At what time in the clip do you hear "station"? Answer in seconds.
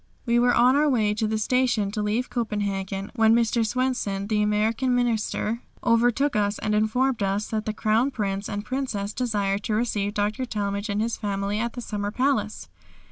1.37-1.91